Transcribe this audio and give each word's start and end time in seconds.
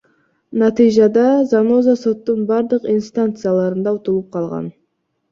Натыйжада 0.59 1.25
Заноза 1.51 1.93
соттун 2.03 2.39
бардык 2.51 2.87
инстанцияларында 2.93 3.93
утулуп 3.99 4.33
калган. 4.37 4.65